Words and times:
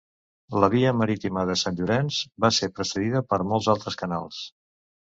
La 0.63 0.69
via 0.73 0.93
marítima 1.01 1.43
del 1.49 1.61
Sant 1.65 1.77
Llorenç 1.81 2.19
va 2.47 2.53
ser 2.61 2.73
precedida 2.81 3.23
per 3.31 3.43
molts 3.53 3.71
altres 3.77 4.03
canals. 4.05 4.43